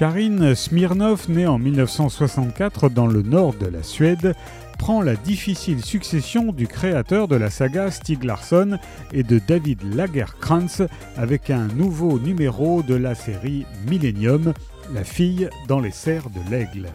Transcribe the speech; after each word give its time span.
Karin 0.00 0.54
Smirnov, 0.54 1.28
née 1.28 1.46
en 1.46 1.58
1964 1.58 2.88
dans 2.88 3.06
le 3.06 3.20
nord 3.20 3.52
de 3.52 3.66
la 3.66 3.82
Suède, 3.82 4.34
prend 4.78 5.02
la 5.02 5.14
difficile 5.14 5.84
succession 5.84 6.52
du 6.52 6.66
créateur 6.66 7.28
de 7.28 7.36
la 7.36 7.50
saga 7.50 7.90
Stieg 7.90 8.24
Larsson 8.24 8.78
et 9.12 9.22
de 9.22 9.38
David 9.46 9.82
Lagerkrantz 9.94 10.80
avec 11.18 11.50
un 11.50 11.66
nouveau 11.66 12.18
numéro 12.18 12.82
de 12.82 12.94
la 12.94 13.14
série 13.14 13.66
Millennium, 13.90 14.54
La 14.94 15.04
fille 15.04 15.50
dans 15.68 15.80
les 15.80 15.90
serres 15.90 16.30
de 16.30 16.50
l'aigle. 16.50 16.88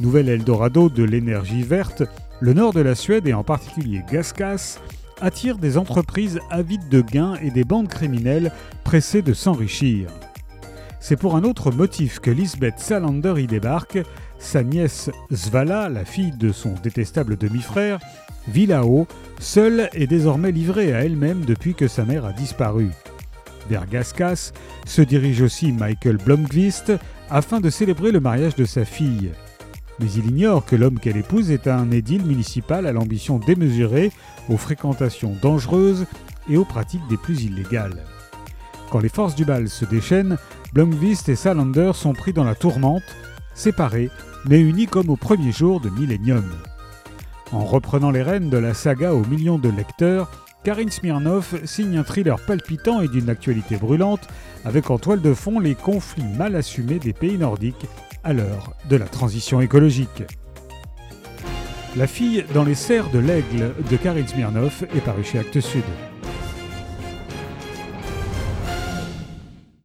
Nouvel 0.00 0.30
Eldorado 0.30 0.88
de 0.88 1.02
l'énergie 1.02 1.64
verte, 1.64 2.02
le 2.40 2.54
nord 2.54 2.72
de 2.72 2.80
la 2.80 2.94
Suède 2.94 3.28
et 3.28 3.34
en 3.34 3.44
particulier 3.44 4.02
Gaskas 4.10 4.78
attire 5.20 5.58
des 5.58 5.76
entreprises 5.76 6.40
avides 6.48 6.88
de 6.88 7.02
gains 7.02 7.34
et 7.42 7.50
des 7.50 7.64
bandes 7.64 7.88
criminelles 7.88 8.52
pressées 8.84 9.20
de 9.20 9.34
s'enrichir. 9.34 10.08
C'est 11.08 11.14
pour 11.14 11.36
un 11.36 11.44
autre 11.44 11.70
motif 11.70 12.18
que 12.18 12.32
Lisbeth 12.32 12.80
Salander 12.80 13.34
y 13.40 13.46
débarque. 13.46 14.00
Sa 14.40 14.64
nièce 14.64 15.08
Svala, 15.32 15.88
la 15.88 16.04
fille 16.04 16.32
de 16.36 16.50
son 16.50 16.74
détestable 16.82 17.36
demi-frère, 17.36 18.00
vit 18.48 18.66
là-haut, 18.66 19.06
seule 19.38 19.88
et 19.92 20.08
désormais 20.08 20.50
livrée 20.50 20.92
à 20.92 21.04
elle-même 21.04 21.44
depuis 21.44 21.74
que 21.74 21.86
sa 21.86 22.04
mère 22.04 22.24
a 22.24 22.32
disparu. 22.32 22.90
Vers 23.70 23.86
Gaskas 23.86 24.50
se 24.84 25.00
dirige 25.00 25.42
aussi 25.42 25.70
Michael 25.70 26.16
Blomqvist 26.16 26.92
afin 27.30 27.60
de 27.60 27.70
célébrer 27.70 28.10
le 28.10 28.18
mariage 28.18 28.56
de 28.56 28.64
sa 28.64 28.84
fille. 28.84 29.30
Mais 30.00 30.10
il 30.10 30.26
ignore 30.26 30.64
que 30.64 30.74
l'homme 30.74 30.98
qu'elle 30.98 31.18
épouse 31.18 31.52
est 31.52 31.68
un 31.68 31.92
édile 31.92 32.24
municipal 32.24 32.84
à 32.84 32.90
l'ambition 32.90 33.38
démesurée, 33.38 34.10
aux 34.48 34.56
fréquentations 34.56 35.36
dangereuses 35.40 36.06
et 36.50 36.56
aux 36.56 36.64
pratiques 36.64 37.06
des 37.08 37.16
plus 37.16 37.44
illégales. 37.44 38.02
Quand 38.90 39.00
les 39.00 39.08
forces 39.08 39.34
du 39.34 39.44
bal 39.44 39.68
se 39.68 39.84
déchaînent, 39.84 40.38
Blomqvist 40.72 41.28
et 41.28 41.36
Salander 41.36 41.92
sont 41.94 42.12
pris 42.12 42.32
dans 42.32 42.44
la 42.44 42.54
tourmente, 42.54 43.02
séparés, 43.54 44.10
mais 44.48 44.60
unis 44.60 44.86
comme 44.86 45.10
au 45.10 45.16
premier 45.16 45.52
jour 45.52 45.80
de 45.80 45.90
Millennium. 45.90 46.44
En 47.52 47.64
reprenant 47.64 48.10
les 48.10 48.22
rênes 48.22 48.50
de 48.50 48.58
la 48.58 48.74
saga 48.74 49.14
aux 49.14 49.24
millions 49.24 49.58
de 49.58 49.68
lecteurs, 49.68 50.30
Karin 50.64 50.90
Smirnov 50.90 51.60
signe 51.64 51.96
un 51.96 52.02
thriller 52.02 52.38
palpitant 52.44 53.00
et 53.00 53.08
d'une 53.08 53.30
actualité 53.30 53.76
brûlante, 53.76 54.26
avec 54.64 54.90
en 54.90 54.98
toile 54.98 55.20
de 55.20 55.32
fond 55.32 55.60
les 55.60 55.76
conflits 55.76 56.24
mal 56.36 56.56
assumés 56.56 56.98
des 56.98 57.12
pays 57.12 57.38
nordiques 57.38 57.86
à 58.24 58.32
l'heure 58.32 58.74
de 58.88 58.96
la 58.96 59.06
transition 59.06 59.60
écologique. 59.60 60.24
La 61.96 62.06
fille 62.06 62.44
dans 62.52 62.64
les 62.64 62.74
serres 62.74 63.10
de 63.10 63.20
l'aigle 63.20 63.74
de 63.90 63.96
Karin 63.96 64.26
Smirnov 64.26 64.86
est 64.94 65.00
parue 65.00 65.24
chez 65.24 65.38
Actes 65.38 65.60
Sud. 65.60 65.84